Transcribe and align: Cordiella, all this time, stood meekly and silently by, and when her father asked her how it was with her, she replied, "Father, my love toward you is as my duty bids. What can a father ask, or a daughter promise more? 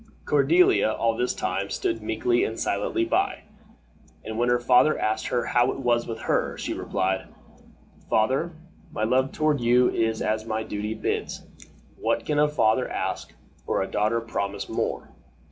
Cordiella, 0.25 0.97
all 0.97 1.15
this 1.15 1.35
time, 1.35 1.69
stood 1.69 2.01
meekly 2.01 2.43
and 2.43 2.59
silently 2.59 3.05
by, 3.05 3.43
and 4.25 4.35
when 4.39 4.49
her 4.49 4.59
father 4.59 4.97
asked 4.97 5.27
her 5.27 5.45
how 5.45 5.71
it 5.71 5.77
was 5.79 6.07
with 6.07 6.21
her, 6.21 6.57
she 6.57 6.73
replied, 6.73 7.27
"Father, 8.09 8.51
my 8.91 9.03
love 9.03 9.31
toward 9.31 9.61
you 9.61 9.91
is 9.91 10.19
as 10.19 10.43
my 10.43 10.63
duty 10.63 10.95
bids. 10.95 11.45
What 11.97 12.25
can 12.25 12.39
a 12.39 12.47
father 12.47 12.89
ask, 12.89 13.35
or 13.67 13.83
a 13.83 13.91
daughter 13.91 14.19
promise 14.19 14.67
more? 14.67 15.11